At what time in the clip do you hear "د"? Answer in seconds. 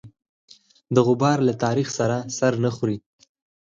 0.93-0.95